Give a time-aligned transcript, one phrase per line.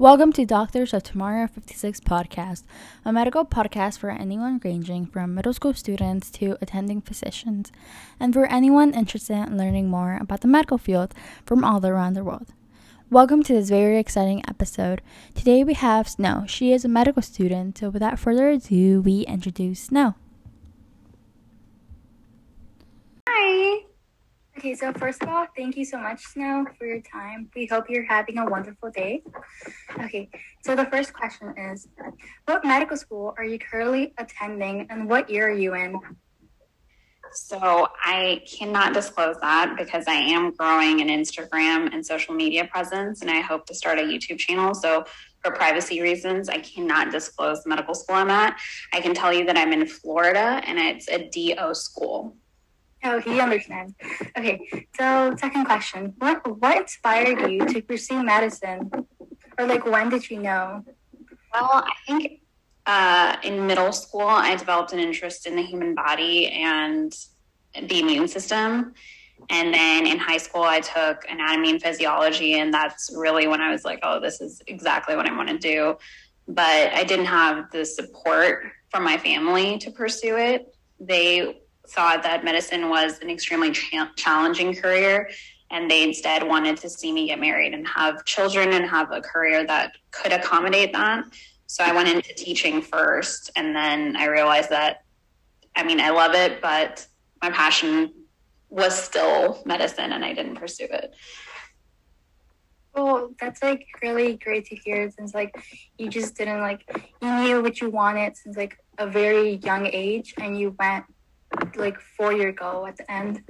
[0.00, 2.62] Welcome to Doctors of Tomorrow 56 podcast,
[3.04, 7.72] a medical podcast for anyone ranging from middle school students to attending physicians,
[8.20, 11.14] and for anyone interested in learning more about the medical field
[11.44, 12.46] from all around the world.
[13.10, 15.02] Welcome to this very exciting episode.
[15.34, 16.44] Today we have Snow.
[16.46, 20.14] She is a medical student, so without further ado, we introduce Snow.
[24.58, 27.48] Okay, so first of all, thank you so much, Snow, for your time.
[27.54, 29.22] We hope you're having a wonderful day.
[30.00, 30.28] Okay,
[30.64, 31.86] so the first question is
[32.44, 36.00] What medical school are you currently attending and what year are you in?
[37.32, 43.22] So I cannot disclose that because I am growing an Instagram and social media presence
[43.22, 44.74] and I hope to start a YouTube channel.
[44.74, 45.04] So
[45.44, 48.58] for privacy reasons, I cannot disclose the medical school I'm at.
[48.92, 52.34] I can tell you that I'm in Florida and it's a DO school.
[53.04, 53.94] Oh, he understands.
[54.36, 58.90] Okay, so second question: What what inspired you to pursue medicine,
[59.58, 60.84] or like when did you know?
[61.52, 62.40] Well, I think
[62.86, 67.14] uh, in middle school I developed an interest in the human body and
[67.80, 68.94] the immune system,
[69.48, 73.70] and then in high school I took anatomy and physiology, and that's really when I
[73.70, 75.96] was like, oh, this is exactly what I want to do.
[76.48, 80.74] But I didn't have the support from my family to pursue it.
[80.98, 85.30] They thought that medicine was an extremely cha- challenging career
[85.70, 89.20] and they instead wanted to see me get married and have children and have a
[89.20, 91.24] career that could accommodate that.
[91.66, 95.04] So I went into teaching first and then I realized that
[95.76, 97.06] I mean I love it but
[97.42, 98.12] my passion
[98.70, 101.14] was still medicine and I didn't pursue it.
[102.94, 105.54] Well, that's like really great to hear since like
[105.98, 106.82] you just didn't like
[107.22, 111.04] you knew what you wanted since like a very young age and you went
[111.76, 113.42] like four year goal at the end.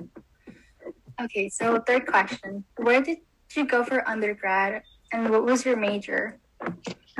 [1.20, 2.64] Okay, so third question.
[2.76, 3.18] Where did
[3.54, 4.82] you go for undergrad
[5.12, 6.38] and what was your major?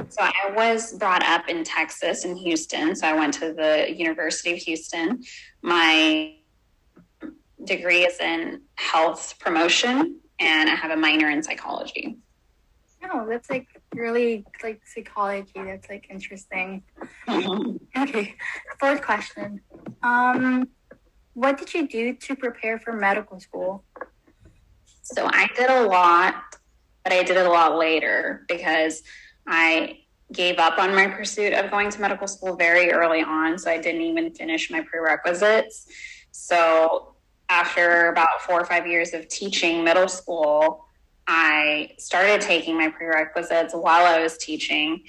[0.09, 2.95] So I was brought up in Texas in Houston.
[2.95, 5.23] So I went to the University of Houston.
[5.63, 6.37] My
[7.65, 12.17] degree is in health promotion and I have a minor in psychology.
[13.11, 15.53] Oh, that's like really like psychology.
[15.55, 16.83] That's like interesting.
[17.29, 18.35] okay.
[18.81, 19.61] Fourth question.
[20.03, 20.69] Um,
[21.39, 23.85] what did you do to prepare for medical school?
[25.03, 26.35] So I did a lot,
[27.05, 29.05] but I did it a lot later because
[29.47, 30.01] I
[30.33, 33.57] gave up on my pursuit of going to medical school very early on.
[33.57, 35.87] So I didn't even finish my prerequisites.
[36.33, 37.15] So
[37.49, 40.87] after about four or five years of teaching middle school,
[41.29, 45.05] I started taking my prerequisites while I was teaching.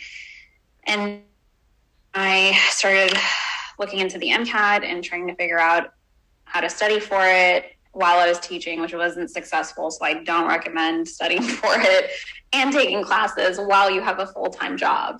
[0.83, 1.23] And
[2.13, 3.17] I started
[3.79, 5.93] looking into the MCAT and trying to figure out
[6.49, 9.91] how to study for it while I was teaching, which wasn't successful.
[9.91, 12.11] So I don't recommend studying for it
[12.53, 15.19] and taking classes while you have a full time job,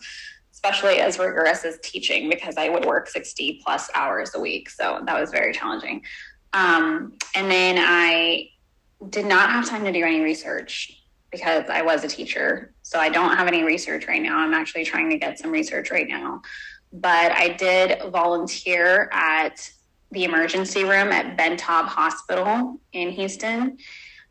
[0.52, 4.70] especially as rigorous as teaching, because I would work 60 plus hours a week.
[4.70, 6.04] So that was very challenging.
[6.54, 8.50] Um, and then I
[9.10, 10.96] did not have time to do any research
[11.32, 12.74] because I was a teacher.
[12.82, 14.40] So I don't have any research right now.
[14.40, 16.42] I'm actually trying to get some research right now.
[16.92, 19.70] But I did volunteer at
[20.12, 23.78] the emergency room at Ben Taub Hospital in Houston.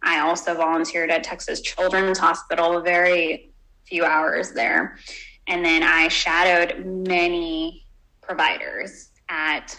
[0.02, 3.50] I also volunteered at Texas Children's Hospital, a very
[3.86, 4.98] few hours there.
[5.46, 7.86] And then I shadowed many
[8.20, 9.78] providers at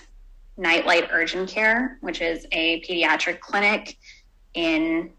[0.58, 3.98] Nightlight Urgent Care, which is a pediatric clinic
[4.56, 5.12] in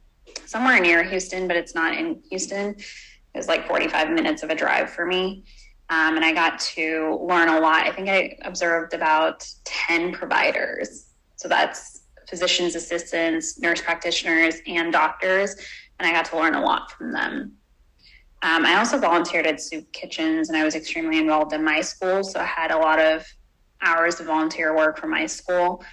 [0.47, 2.71] somewhere near Houston, but it's not in Houston.
[2.71, 5.45] It was like 45 minutes of a drive for me.
[5.91, 7.85] Um, and I got to learn a lot.
[7.85, 11.07] I think I observed about 10 providers.
[11.35, 15.57] So that's physicians' assistants, nurse practitioners, and doctors.
[15.99, 17.57] And I got to learn a lot from them.
[18.43, 22.23] Um, I also volunteered at soup kitchens and I was extremely involved in my school.
[22.23, 23.27] So I had a lot of
[23.83, 25.85] hours of volunteer work for my school.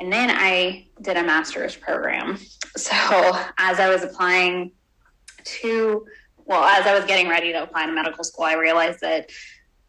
[0.00, 2.38] And then I did a master's program.
[2.76, 2.92] So
[3.56, 4.70] as I was applying
[5.44, 6.04] to
[6.46, 9.30] well, as I was getting ready to apply to medical school, I realized that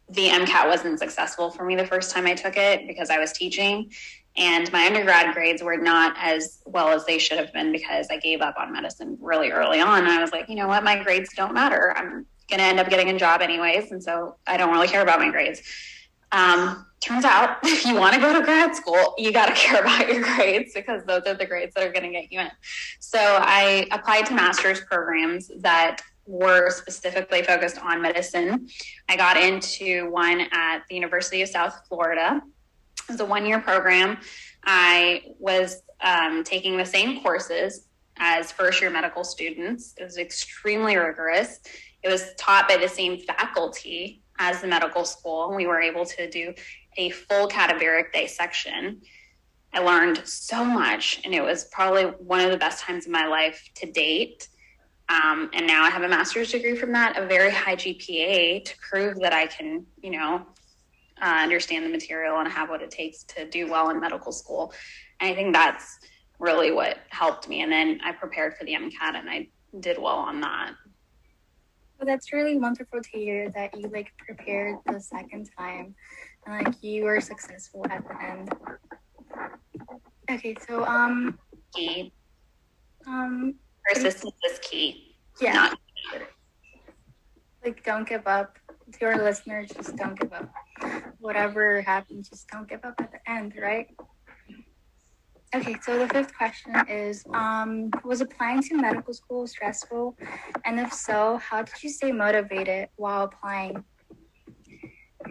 [0.09, 3.33] the MCAT wasn't successful for me the first time I took it because I was
[3.33, 3.91] teaching.
[4.37, 8.17] And my undergrad grades were not as well as they should have been because I
[8.17, 10.05] gave up on medicine really early on.
[10.05, 10.83] I was like, you know what?
[10.83, 11.93] My grades don't matter.
[11.97, 13.91] I'm going to end up getting a job anyways.
[13.91, 15.61] And so I don't really care about my grades.
[16.31, 19.81] Um, turns out if you want to go to grad school, you got to care
[19.81, 22.51] about your grades because those are the grades that are going to get you in.
[22.99, 28.67] So I applied to master's programs that were specifically focused on medicine.
[29.09, 32.41] I got into one at the University of South Florida.
[33.09, 34.17] It was a one year program.
[34.63, 37.87] I was um, taking the same courses
[38.17, 39.93] as first year medical students.
[39.97, 41.59] It was extremely rigorous.
[42.03, 45.47] it was taught by the same faculty as the medical school.
[45.47, 46.53] And we were able to do
[46.97, 49.01] a full cadaveric dissection.
[49.73, 53.27] I learned so much, and it was probably one of the best times of my
[53.27, 54.47] life to date.
[55.09, 58.77] Um, and now I have a master's degree from that, a very high GPA to
[58.79, 60.45] prove that I can, you know,
[61.21, 64.73] uh, understand the material and have what it takes to do well in medical school.
[65.19, 65.99] And I think that's
[66.39, 67.61] really what helped me.
[67.61, 69.47] And then I prepared for the MCAT and I
[69.79, 70.73] did well on that.
[71.97, 75.95] Well, that's really wonderful to hear that you like prepared the second time
[76.45, 78.51] and like you were successful at the end.
[80.29, 81.39] Okay, so um,
[83.07, 83.55] um,
[83.93, 85.15] Persistence is key.
[85.41, 85.77] yeah, Not
[87.63, 88.57] like don't give up.
[88.93, 90.49] To your listeners, just don't give up.
[91.19, 93.87] Whatever happens, just don't give up at the end, right?
[95.53, 100.17] Okay, so the fifth question is um, Was applying to medical school stressful?
[100.65, 103.83] And if so, how did you stay motivated while applying?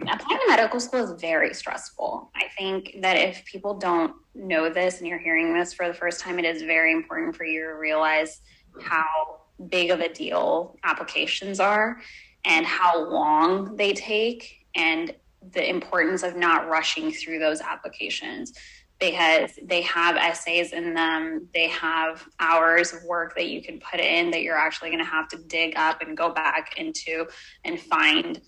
[0.09, 2.31] Applying to medical school is very stressful.
[2.35, 6.21] I think that if people don't know this and you're hearing this for the first
[6.21, 8.41] time, it is very important for you to realize
[8.81, 11.99] how big of a deal applications are
[12.45, 15.13] and how long they take and
[15.51, 18.53] the importance of not rushing through those applications
[18.99, 23.99] because they have essays in them they have hours of work that you can put
[23.99, 27.25] in that you're actually going to have to dig up and go back into
[27.63, 28.41] and find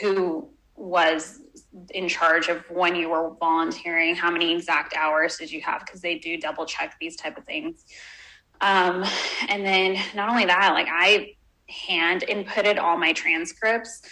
[0.00, 1.40] who was
[1.90, 5.84] in charge of when you were volunteering how many exact hours did you have?
[5.84, 7.84] Because they do double check these type of things.
[8.60, 9.04] Um,
[9.48, 11.34] and then not only that like i
[11.68, 14.02] hand inputted all my transcripts.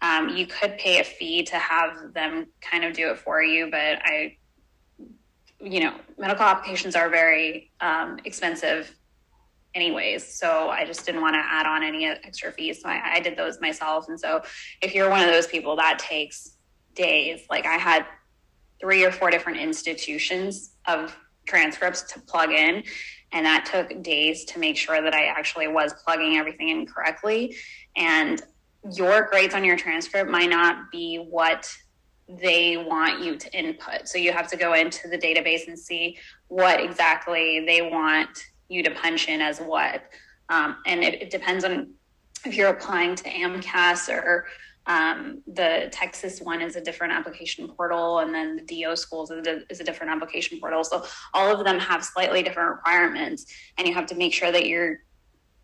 [0.00, 3.70] Um, you could pay a fee to have them kind of do it for you
[3.70, 4.36] but i
[5.60, 8.96] you know medical applications are very um, expensive
[9.74, 13.20] anyways so i just didn't want to add on any extra fees so I, I
[13.20, 14.42] did those myself and so
[14.82, 16.56] if you're one of those people that takes
[16.94, 18.06] days like i had
[18.80, 21.16] three or four different institutions of
[21.46, 22.82] transcripts to plug in
[23.32, 27.56] and that took days to make sure that i actually was plugging everything in correctly
[27.96, 28.42] and
[28.94, 31.70] your grades on your transcript might not be what
[32.28, 36.16] they want you to input so you have to go into the database and see
[36.48, 40.04] what exactly they want you to punch in as what.
[40.48, 41.90] Um, and it, it, depends on
[42.44, 44.46] if you're applying to AMCAS or
[44.86, 49.46] um, the Texas one is a different application portal, and then the DO schools is
[49.46, 50.82] a, is a different application portal.
[50.82, 53.46] So all of them have slightly different requirements,
[53.78, 54.98] and you have to make sure that you're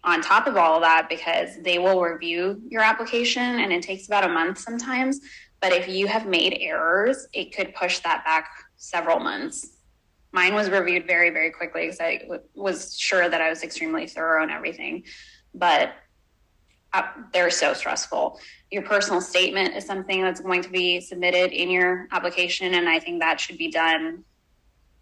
[0.05, 4.07] on top of all of that because they will review your application, and it takes
[4.07, 5.21] about a month sometimes.
[5.61, 9.78] But if you have made errors, it could push that back several months
[10.39, 14.07] mine was reviewed very very quickly because I w- was sure that I was extremely
[14.07, 15.03] thorough and everything,
[15.53, 15.87] but
[16.93, 17.03] uh,
[17.33, 18.39] they're so stressful.
[18.71, 22.99] Your personal statement is something that's going to be submitted in your application, and I
[23.01, 24.25] think that should be done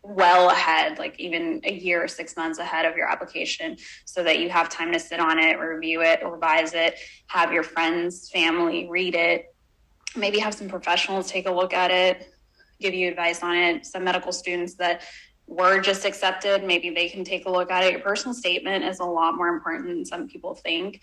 [0.02, 4.38] well ahead, like even a year or six months ahead of your application, so that
[4.40, 8.88] you have time to sit on it, review it, revise it, have your friends, family
[8.88, 9.54] read it,
[10.16, 12.32] maybe have some professionals take a look at it,
[12.80, 13.86] give you advice on it.
[13.86, 15.02] Some medical students that
[15.46, 17.92] were just accepted, maybe they can take a look at it.
[17.92, 21.00] Your personal statement is a lot more important than some people think.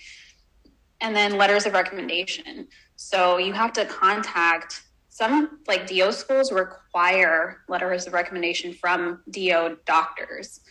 [1.01, 2.67] And then letters of recommendation.
[2.95, 9.77] So you have to contact some like DO schools require letters of recommendation from DO
[9.85, 10.61] doctors.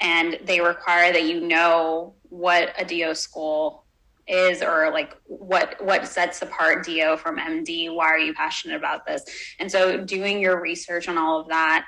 [0.00, 3.84] And they require that you know what a DO school
[4.30, 9.04] is or like what what sets apart do from md why are you passionate about
[9.04, 9.24] this
[9.58, 11.84] and so doing your research on all of that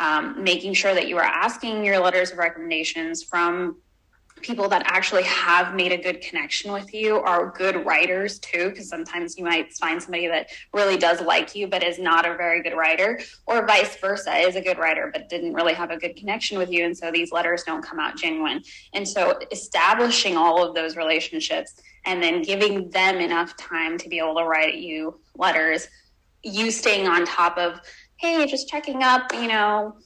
[0.00, 3.76] um, making sure that you are asking your letters of recommendations from
[4.40, 8.88] people that actually have made a good connection with you are good writers too because
[8.88, 12.62] sometimes you might find somebody that really does like you but is not a very
[12.62, 16.16] good writer or vice versa is a good writer but didn't really have a good
[16.16, 18.62] connection with you and so these letters don't come out genuine.
[18.94, 21.74] And so establishing all of those relationships
[22.06, 25.86] and then giving them enough time to be able to write you letters
[26.42, 27.80] you staying on top of
[28.20, 29.96] hey just checking up you know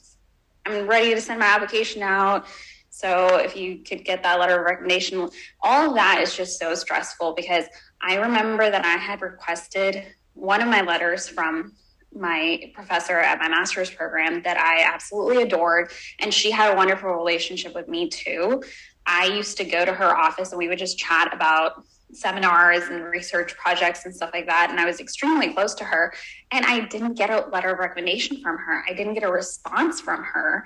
[0.66, 2.46] i'm ready to send my application out
[2.94, 5.28] so if you could get that letter of recommendation,
[5.60, 7.64] all of that is just so stressful because
[8.00, 10.04] I remember that I had requested
[10.34, 11.72] one of my letters from
[12.14, 15.90] my professor at my master's program that I absolutely adored.
[16.20, 18.62] And she had a wonderful relationship with me too.
[19.06, 21.84] I used to go to her office and we would just chat about
[22.16, 24.70] seminars and research projects and stuff like that.
[24.70, 26.12] And I was extremely close to her.
[26.50, 30.00] And I didn't get a letter of recommendation from her, I didn't get a response
[30.00, 30.64] from her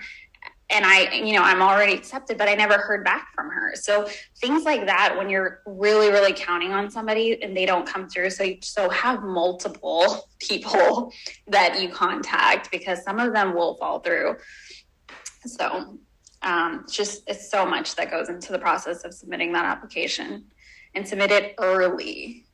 [0.70, 3.74] and I, you know, I'm already accepted, but I never heard back from her.
[3.74, 4.06] So
[4.40, 8.30] things like that, when you're really, really counting on somebody and they don't come through,
[8.30, 11.12] so you, so have multiple people
[11.46, 14.36] that you contact because some of them will fall through.
[15.46, 15.98] So
[16.42, 20.44] um, just it's so much that goes into the process of submitting that application
[20.94, 22.46] and submit it early.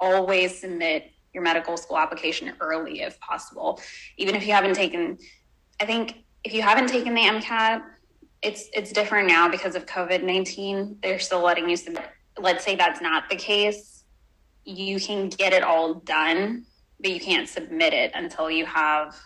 [0.00, 3.80] Always submit your medical school application early if possible,
[4.16, 5.18] even if you haven't taken.
[5.80, 7.82] I think if you haven't taken the MCAT,
[8.42, 10.98] it's it's different now because of COVID nineteen.
[11.02, 12.08] They're still letting you submit.
[12.38, 13.94] Let's say that's not the case,
[14.64, 16.64] you can get it all done,
[17.00, 19.16] but you can't submit it until you have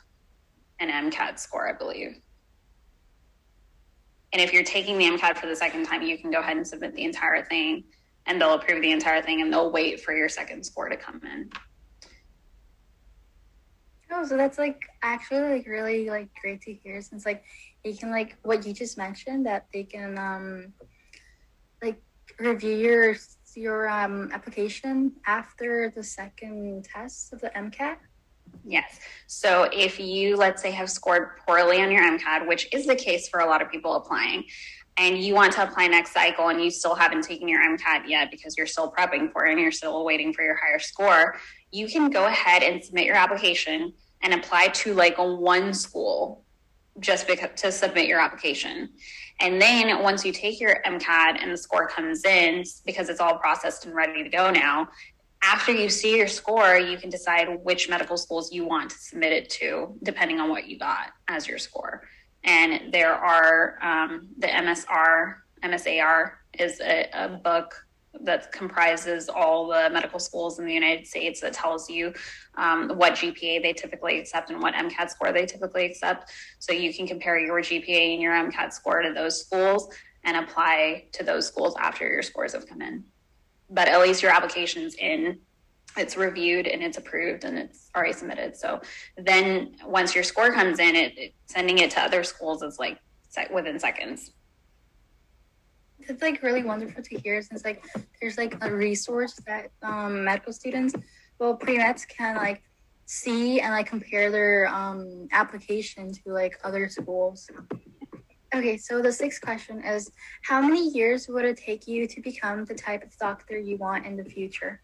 [0.81, 2.21] an MCAT score, I believe.
[4.33, 6.67] And if you're taking the MCAT for the second time, you can go ahead and
[6.67, 7.85] submit the entire thing,
[8.27, 11.21] and they'll approve the entire thing, and they'll wait for your second score to come
[11.25, 11.51] in.
[14.11, 17.45] Oh, so that's like actually like really like great to hear since like
[17.85, 20.73] you can like what you just mentioned that they can um
[21.83, 22.01] like
[22.39, 23.17] review your
[23.55, 27.97] your um application after the second test of the MCAT.
[28.65, 28.99] Yes.
[29.27, 33.29] So if you let's say have scored poorly on your MCAT, which is the case
[33.29, 34.45] for a lot of people applying,
[34.99, 38.31] and you want to apply next cycle and you still haven't taken your MCAT yet
[38.31, 41.37] because you're still prepping for it and you're still waiting for your higher score,
[41.71, 46.45] you can go ahead and submit your application and apply to like one school
[46.99, 48.89] just because to submit your application.
[49.41, 53.39] And then once you take your MCAT and the score comes in, because it's all
[53.39, 54.89] processed and ready to go now,
[55.43, 59.33] after you see your score, you can decide which medical schools you want to submit
[59.33, 62.03] it to, depending on what you got as your score.
[62.49, 67.75] And there are um, the MSR, MSAR is a, a book
[68.23, 72.13] that comprises all the medical schools in the United States that tells you
[72.55, 76.33] um, what GPA they typically accept and what MCAT score they typically accept.
[76.59, 81.05] So you can compare your GPA and your MCAT score to those schools and apply
[81.13, 83.05] to those schools after your scores have come in.
[83.69, 85.39] But at least your application's in,
[85.97, 88.57] it's reviewed and it's approved and it's already submitted.
[88.57, 88.81] So
[89.17, 92.99] then once your score comes in, it, it sending it to other schools is like
[93.53, 94.33] within seconds
[96.09, 97.85] it's like really wonderful to hear since like
[98.21, 100.95] there's like a resource that um, medical students,
[101.39, 102.63] well, pre-meds can like
[103.07, 107.49] see and like compare their um, application to like other schools.
[108.55, 110.11] Okay, so the sixth question is
[110.43, 114.07] How many years would it take you to become the type of doctor you want
[114.07, 114.81] in the future?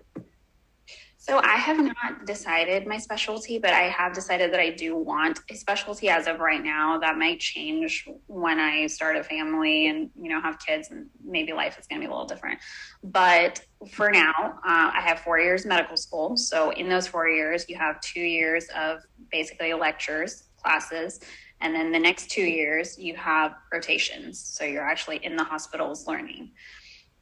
[1.27, 5.41] So I have not decided my specialty, but I have decided that I do want
[5.51, 6.99] a specialty as of right now.
[6.99, 11.55] That might change when I start a family and you know have kids, and maybe
[11.55, 12.59] life is going to be a little different.
[13.03, 16.37] But for now, uh, I have four years medical school.
[16.37, 18.99] So in those four years, you have two years of
[19.33, 21.21] basically lectures, classes,
[21.63, 24.39] and then the next two years you have rotations.
[24.39, 26.51] So you're actually in the hospitals learning.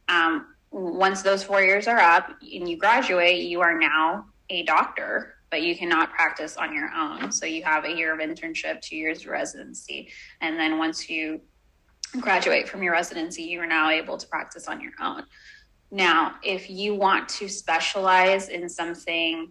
[0.09, 5.34] Um, once those four years are up and you graduate, you are now a doctor,
[5.50, 7.30] but you cannot practice on your own.
[7.30, 10.08] So you have a year of internship, two years of residency.
[10.40, 11.42] And then once you
[12.20, 15.24] graduate from your residency, you are now able to practice on your own.
[15.90, 19.50] Now, if you want to specialize in something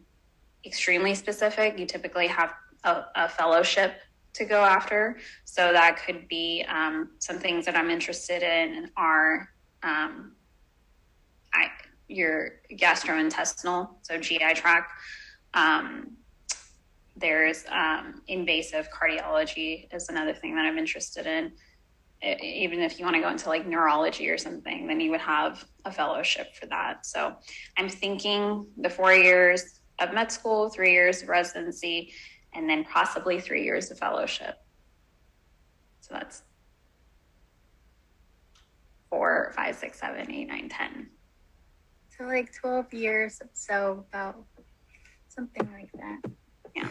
[0.65, 4.01] extremely specific, you typically have a, a fellowship
[4.33, 5.17] to go after.
[5.45, 9.49] So that could be um, some things that I'm interested in are
[9.83, 10.31] um,
[12.11, 14.91] your gastrointestinal, so GI tract.
[15.53, 16.17] Um,
[17.15, 21.51] there's um, invasive cardiology is another thing that I'm interested in.
[22.21, 25.21] It, even if you want to go into like neurology or something, then you would
[25.21, 27.05] have a fellowship for that.
[27.05, 27.35] So
[27.77, 32.13] I'm thinking the four years of med school, three years of residency,
[32.53, 34.55] and then possibly three years of fellowship.
[36.01, 36.43] So that's
[39.09, 41.09] four, five, six, seven, eight, nine, ten.
[42.21, 44.35] So like 12 years, so about
[45.27, 46.31] something like that.
[46.75, 46.89] Yeah.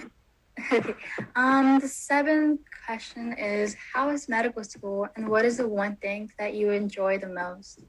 [0.72, 0.94] okay.
[1.36, 6.32] Um, the seventh question is How is medical school and what is the one thing
[6.40, 7.84] that you enjoy the most?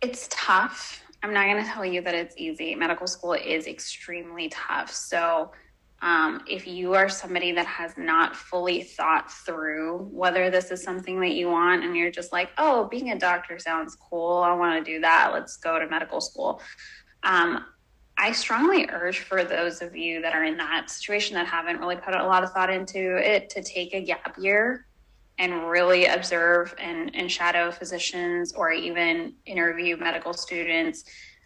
[0.00, 1.02] It's tough.
[1.24, 2.76] I'm not going to tell you that it's easy.
[2.76, 4.92] Medical school is extremely tough.
[4.92, 5.50] So,
[6.02, 11.20] um, if you are somebody that has not fully thought through whether this is something
[11.20, 14.84] that you want and you're just like, oh, being a doctor sounds cool, I want
[14.84, 16.60] to do that, let's go to medical school.
[17.22, 17.64] Um,
[18.18, 21.96] I strongly urge for those of you that are in that situation that haven't really
[21.96, 24.86] put a lot of thought into it to take a gap year
[25.38, 31.04] and really observe and, and shadow physicians or even interview medical students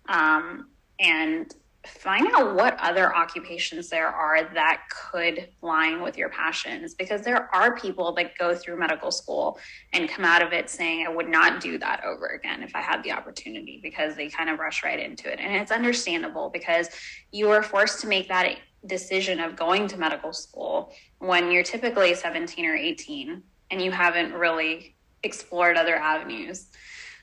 [0.08, 0.68] um,
[1.00, 1.54] and
[1.86, 7.48] find out what other occupations there are that could line with your passions because there
[7.54, 9.58] are people that go through medical school
[9.94, 12.82] and come out of it saying i would not do that over again if i
[12.82, 15.40] had the opportunity because they kind of rush right into it.
[15.40, 16.88] And it's understandable because
[17.32, 18.56] you are forced to make that
[18.86, 24.32] decision of going to medical school when you're typically 17 or 18 and you haven't
[24.32, 26.68] really explored other avenues.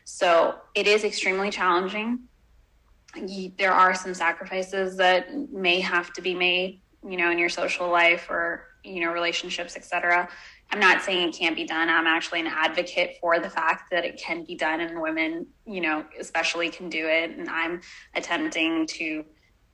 [0.05, 2.19] So it is extremely challenging
[3.57, 7.89] there are some sacrifices that may have to be made, you know, in your social
[7.89, 10.29] life or, you know, relationships, etc.
[10.71, 11.89] I'm not saying it can't be done.
[11.89, 15.81] I'm actually an advocate for the fact that it can be done and women, you
[15.81, 17.31] know, especially can do it.
[17.37, 17.81] And I'm
[18.15, 19.23] attempting to,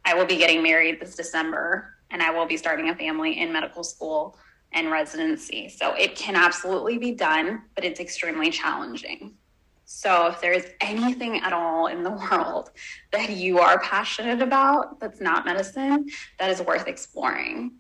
[0.06, 3.52] I will be getting married this December and I will be starting a family in
[3.52, 4.38] medical school
[4.72, 5.70] and residency.
[5.70, 9.34] So it can absolutely be done, but it's extremely challenging.
[9.96, 12.72] So, if there's anything at all in the world
[13.12, 16.08] that you are passionate about that's not medicine,
[16.40, 17.74] that is worth exploring.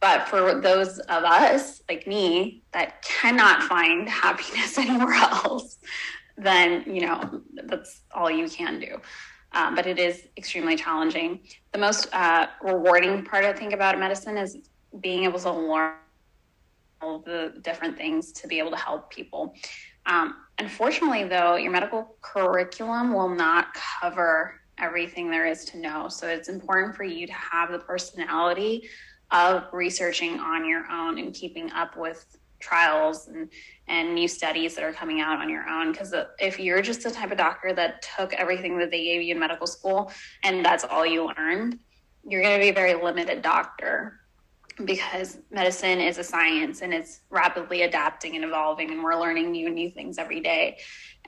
[0.00, 5.78] But for those of us, like me, that cannot find happiness anywhere else,
[6.38, 8.98] then, you know, that's all you can do.
[9.52, 11.40] Um, but it is extremely challenging.
[11.72, 14.56] The most uh, rewarding part, I think, about medicine is
[15.00, 15.96] being able to learn
[17.02, 19.54] all the different things to be able to help people.
[20.06, 26.08] Um, unfortunately, though, your medical curriculum will not cover everything there is to know.
[26.08, 28.88] So it's important for you to have the personality
[29.30, 33.50] of researching on your own and keeping up with trials and,
[33.88, 35.92] and new studies that are coming out on your own.
[35.92, 39.34] Because if you're just the type of doctor that took everything that they gave you
[39.34, 41.78] in medical school and that's all you learned,
[42.26, 44.20] you're going to be a very limited doctor
[44.84, 49.66] because medicine is a science and it's rapidly adapting and evolving and we're learning new
[49.66, 50.78] and new things every day.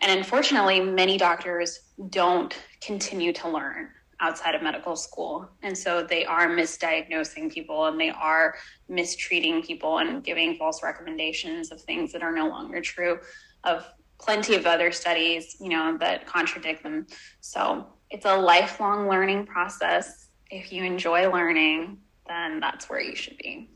[0.00, 3.88] And unfortunately many doctors don't continue to learn
[4.20, 5.48] outside of medical school.
[5.62, 8.56] And so they are misdiagnosing people and they are
[8.88, 13.18] mistreating people and giving false recommendations of things that are no longer true
[13.64, 13.86] of
[14.18, 17.06] plenty of other studies you know that contradict them.
[17.40, 23.36] So it's a lifelong learning process if you enjoy learning then that's where you should
[23.38, 23.70] be.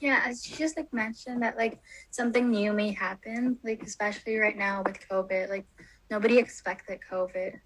[0.00, 4.56] Yeah, as you just like mentioned that like something new may happen, like especially right
[4.56, 5.66] now with COVID, like
[6.10, 7.58] nobody expected COVID.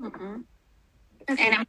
[0.00, 0.40] Mm-hmm.
[1.30, 1.50] Okay.
[1.50, 1.66] And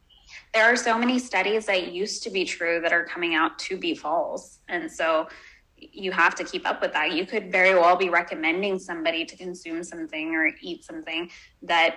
[0.52, 3.76] there are so many studies that used to be true that are coming out to
[3.76, 5.28] be false, and so
[5.76, 7.12] you have to keep up with that.
[7.12, 11.30] You could very well be recommending somebody to consume something or eat something
[11.62, 11.96] that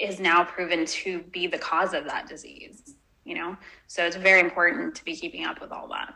[0.00, 3.56] is now proven to be the cause of that disease you know?
[3.86, 6.14] So it's very important to be keeping up with all that.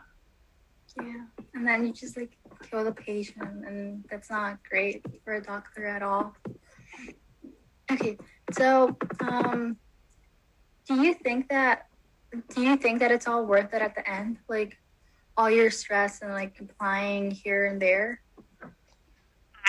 [0.97, 1.25] Yeah.
[1.53, 2.37] And then you just like
[2.69, 6.35] kill the patient and that's not great for a doctor at all.
[7.91, 8.17] Okay.
[8.51, 9.77] So um
[10.87, 11.87] do you think that
[12.49, 14.37] do you think that it's all worth it at the end?
[14.47, 14.77] Like
[15.37, 18.21] all your stress and like complying here and there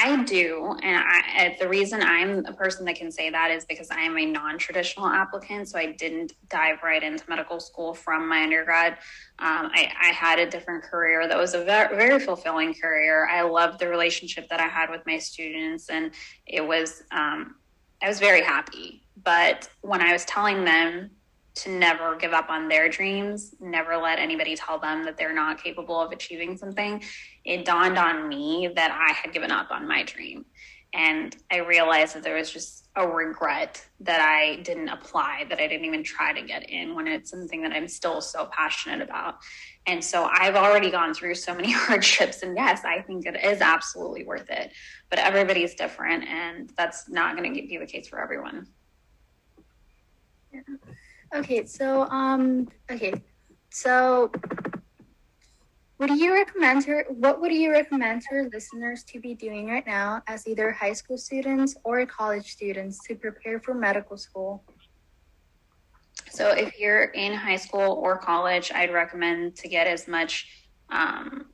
[0.02, 0.74] I do.
[0.82, 4.16] And I, the reason I'm a person that can say that is because I am
[4.16, 5.68] a non traditional applicant.
[5.68, 8.94] So I didn't dive right into medical school from my undergrad.
[9.38, 13.28] Um, I, I, had a different career that was a very, very, fulfilling career.
[13.28, 16.12] I loved the relationship that I had with my students, and
[16.46, 17.56] it was, um,
[18.02, 19.02] I was very happy.
[19.22, 21.10] But when I was telling them
[21.56, 25.62] to never give up on their dreams, never let anybody tell them that they're not
[25.62, 27.02] capable of achieving something,
[27.44, 30.44] it dawned on me that I had given up on my dream.
[30.92, 35.68] And I realized that there was just a regret that I didn't apply, that I
[35.68, 39.36] didn't even try to get in when it's something that I'm still so passionate about.
[39.86, 42.42] And so I've already gone through so many hardships.
[42.42, 44.72] And yes, I think it is absolutely worth it.
[45.08, 48.66] But everybody's different, and that's not going to be the case for everyone.
[50.52, 50.60] Yeah.
[51.34, 53.14] Okay, so um, okay,
[53.70, 54.32] so
[56.06, 57.04] do you recommend her?
[57.08, 61.18] What would you recommend to listeners to be doing right now as either high school
[61.18, 64.64] students or college students to prepare for medical school?
[66.30, 70.48] So, if you're in high school or college, I'd recommend to get as much
[70.90, 71.46] um,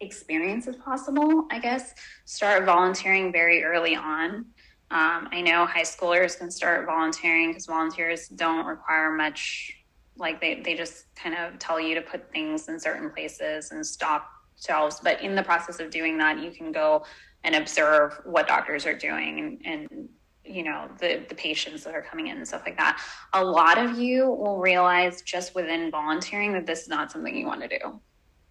[0.00, 1.46] experience as possible.
[1.50, 1.94] I guess
[2.24, 4.46] start volunteering very early on.
[4.90, 9.72] Um, I know high schoolers can start volunteering because volunteers don't require much.
[10.16, 13.86] Like they, they just kind of tell you to put things in certain places and
[13.86, 14.28] stock
[14.60, 15.00] shelves.
[15.02, 17.04] But in the process of doing that, you can go
[17.44, 20.08] and observe what doctors are doing and, and
[20.44, 23.00] you know the the patients that are coming in and stuff like that
[23.34, 27.46] a lot of you will realize just within volunteering that this is not something you
[27.46, 28.00] want to do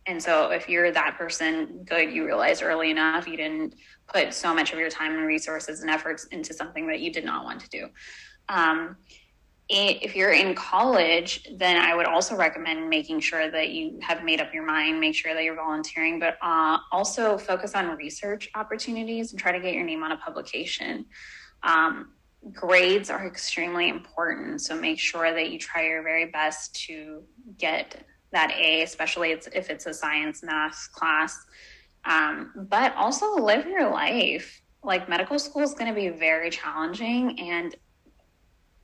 [0.10, 3.76] and so if you're that person, good, you realized early enough you didn't
[4.12, 7.24] put so much of your time and resources and efforts into something that you did
[7.24, 7.88] not want to do.
[8.50, 8.98] Um,
[9.70, 14.42] if you're in college, then I would also recommend making sure that you have made
[14.42, 19.32] up your mind, make sure that you're volunteering, but uh, also focus on research opportunities
[19.32, 21.06] and try to get your name on a publication.
[21.62, 22.14] Um,
[22.52, 27.22] grades are extremely important, so make sure that you try your very best to
[27.60, 31.46] get that A, especially if it's a science math class.
[32.06, 34.62] Um, but also live your life.
[34.84, 37.76] Like medical school is going to be very challenging, and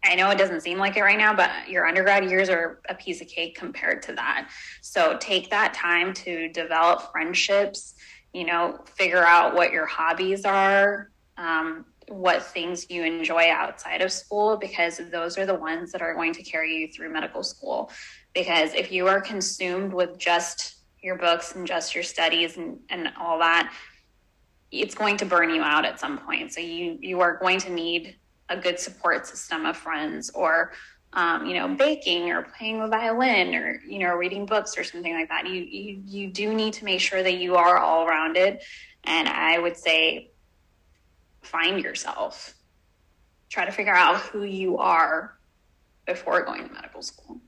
[0.04, 2.96] I know it doesn't seem like it right now, but your undergrad years are a
[2.96, 4.50] piece of cake compared to that.
[4.82, 7.96] So take that time to develop friendships,
[8.34, 14.12] you know, figure out what your hobbies are, um, what things you enjoy outside of
[14.12, 17.90] school, because those are the ones that are going to carry you through medical school.
[18.36, 23.12] Because if you are consumed with just your books and just your studies and, and
[23.20, 23.74] all that,
[24.72, 26.52] it's going to burn you out at some point.
[26.52, 28.18] So you you are going to need
[28.50, 30.74] a good support system of friends or
[31.14, 35.14] um, you know baking or playing the violin or you know reading books or something
[35.14, 35.48] like that.
[35.48, 38.62] You, you you do need to make sure that you are all rounded.
[39.08, 40.32] And i would say
[41.42, 42.56] find yourself.
[43.50, 45.38] Try to figure out who you are
[46.06, 47.40] before going to medical school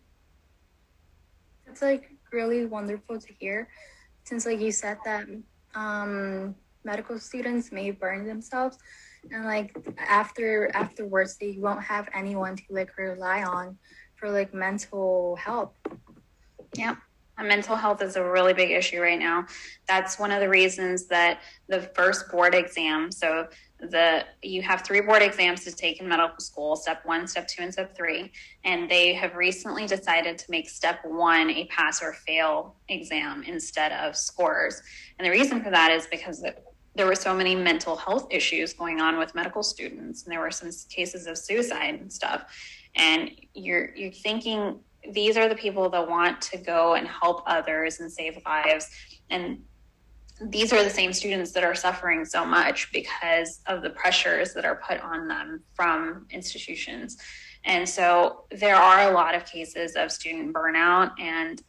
[1.78, 3.68] that's like really wonderful to hear
[4.24, 5.26] since like you said that
[5.76, 8.78] um, medical students may burn themselves
[9.32, 13.78] and like after afterwards they won't have anyone to like rely on
[14.16, 15.76] for like mental help.
[16.76, 16.96] Yeah
[17.44, 19.46] mental health is a really big issue right now.
[19.88, 23.48] That's one of the reasons that the first board exam so
[23.80, 27.62] the you have three board exams to take in medical school step one step two
[27.62, 28.32] and step three
[28.64, 33.92] and they have recently decided to make step one a pass or fail exam instead
[33.92, 34.82] of scores.
[35.20, 36.44] And the reason for that is because
[36.96, 40.50] there were so many mental health issues going on with medical students and there were
[40.50, 42.46] some cases of suicide and stuff
[42.96, 44.80] and you're you're thinking
[45.12, 48.90] these are the people that want to go and help others and save lives.
[49.30, 49.60] And
[50.42, 54.66] these are the same students that are suffering so much because of the pressures that
[54.66, 57.18] are put on them from institutions.
[57.64, 61.12] And so there are a lot of cases of student burnout.
[61.20, 61.62] And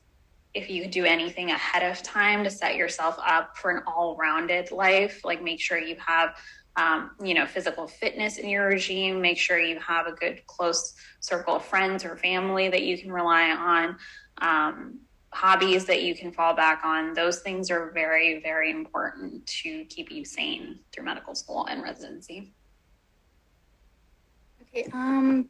[0.54, 5.24] if you do anything ahead of time to set yourself up for an all-rounded life
[5.24, 6.34] like make sure you have
[6.76, 9.20] um, you know physical fitness in your regime.
[9.20, 13.12] Make sure you have a good close circle of friends or family that you can
[13.12, 13.96] rely on.
[14.40, 15.00] Um,
[15.32, 17.12] hobbies that you can fall back on.
[17.12, 22.54] Those things are very very important to keep you sane through medical school and residency.
[24.62, 25.48] Okay um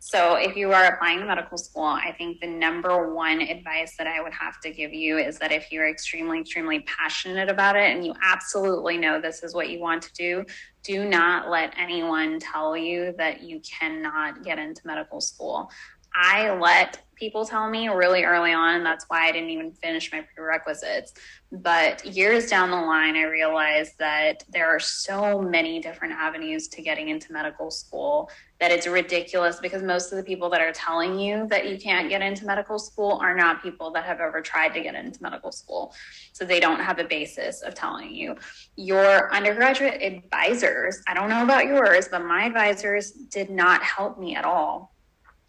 [0.00, 4.06] so, if you are applying to medical school, I think the number one advice that
[4.06, 7.90] I would have to give you is that if you're extremely, extremely passionate about it
[7.90, 10.44] and you absolutely know this is what you want to do,
[10.84, 15.68] do not let anyone tell you that you cannot get into medical school.
[16.14, 18.84] I let people tell me really early on.
[18.84, 21.14] That's why I didn't even finish my prerequisites.
[21.50, 26.82] But years down the line, I realized that there are so many different avenues to
[26.82, 31.18] getting into medical school that it's ridiculous because most of the people that are telling
[31.18, 34.74] you that you can't get into medical school are not people that have ever tried
[34.74, 35.94] to get into medical school.
[36.32, 38.36] So they don't have a basis of telling you.
[38.76, 44.34] Your undergraduate advisors, I don't know about yours, but my advisors did not help me
[44.34, 44.92] at all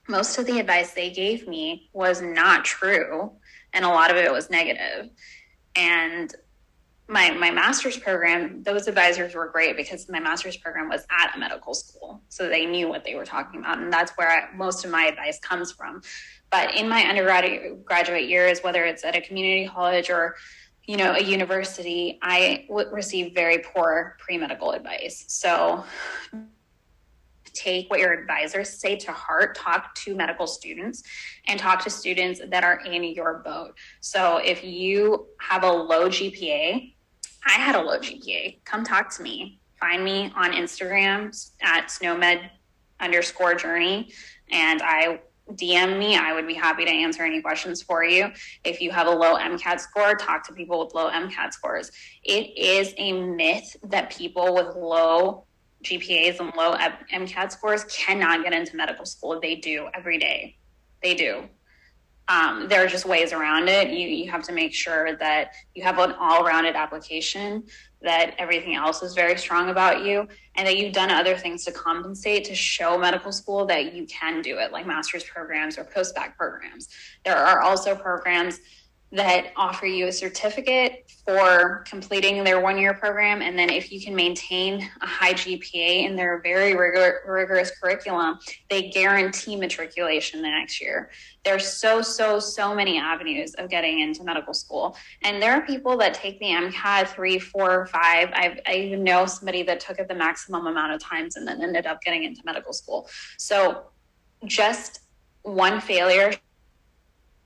[0.09, 3.31] most of the advice they gave me was not true
[3.73, 5.09] and a lot of it was negative.
[5.75, 6.33] And
[7.07, 11.39] my my master's program those advisors were great because my master's program was at a
[11.39, 14.85] medical school so they knew what they were talking about and that's where I, most
[14.85, 16.01] of my advice comes from.
[16.51, 20.35] But in my undergraduate graduate years whether it's at a community college or
[20.85, 25.25] you know a university I w- received very poor pre-medical advice.
[25.27, 25.83] So
[27.53, 31.03] take what your advisors say to heart, talk to medical students,
[31.47, 33.77] and talk to students that are in your boat.
[34.01, 36.93] So if you have a low GPA,
[37.45, 39.59] I had a low GPA, come talk to me.
[39.79, 42.49] Find me on Instagram at snowmed
[42.99, 44.11] underscore journey,
[44.51, 45.21] and I
[45.53, 46.15] DM me.
[46.15, 48.29] I would be happy to answer any questions for you.
[48.63, 51.91] If you have a low MCAT score, talk to people with low MCAT scores.
[52.23, 55.45] It is a myth that people with low
[55.83, 56.75] GPAs and low
[57.13, 59.39] MCAT scores cannot get into medical school.
[59.39, 60.57] They do every day.
[61.01, 61.45] They do.
[62.27, 63.89] Um, there are just ways around it.
[63.89, 67.63] You, you have to make sure that you have an all rounded application,
[68.03, 71.71] that everything else is very strong about you, and that you've done other things to
[71.71, 76.13] compensate to show medical school that you can do it, like master's programs or post
[76.13, 76.89] bac programs.
[77.25, 78.59] There are also programs
[79.11, 83.41] that offer you a certificate for completing their one year program.
[83.41, 88.37] And then if you can maintain a high GPA in their very rigor- rigorous curriculum,
[88.69, 91.09] they guarantee matriculation the next year.
[91.43, 94.95] There's so, so, so many avenues of getting into medical school.
[95.23, 98.29] And there are people that take the MCAT three, four, five.
[98.33, 101.63] I've, I even know somebody that took it the maximum amount of times and then
[101.63, 103.09] ended up getting into medical school.
[103.37, 103.85] So
[104.45, 105.01] just
[105.41, 106.31] one failure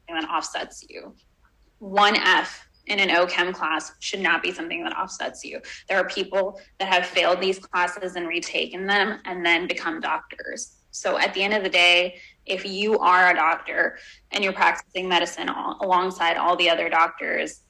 [0.10, 1.14] that offsets you
[1.84, 5.60] one F in an OChem class should not be something that offsets you.
[5.90, 10.78] There are people that have failed these classes and retaken them and then become doctors.
[10.92, 13.98] So at the end of the day, if you are a doctor
[14.32, 17.62] and you're practicing medicine all, alongside all the other doctors,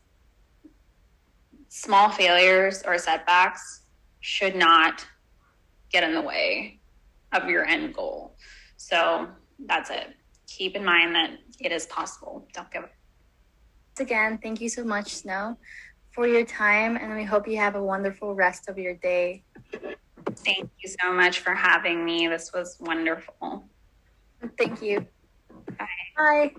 [1.70, 3.82] small failures or setbacks
[4.20, 5.06] should not
[5.92, 6.80] get in the way
[7.32, 8.36] of your end goal.
[8.78, 9.28] So
[9.66, 10.16] that's it.
[10.48, 12.48] Keep in mind that it is possible.
[12.54, 12.92] Don't give up
[14.00, 15.58] again, thank you so much, Snow,
[16.12, 19.44] for your time, and we hope you have a wonderful rest of your day.
[20.46, 22.28] Thank you so much for having me.
[22.28, 23.70] This was wonderful.
[24.58, 25.08] Thank you.
[25.78, 25.88] Bye.
[26.18, 26.52] Bye.